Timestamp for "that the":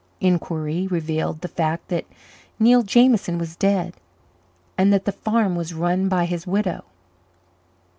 4.91-5.11